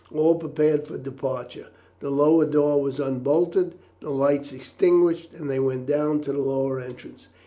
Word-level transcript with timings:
All 0.11 0.33
prepared 0.33 0.87
for 0.87 0.97
departure; 0.97 1.67
the 1.99 2.09
lower 2.09 2.45
door 2.45 2.81
was 2.81 2.99
unbolted, 2.99 3.75
the 3.99 4.09
lights 4.09 4.51
extinguished, 4.51 5.29
and 5.35 5.47
they 5.47 5.59
went 5.59 5.85
down 5.85 6.21
to 6.21 6.31
the 6.31 6.39
lower 6.41 6.79
entrance. 6.79 7.27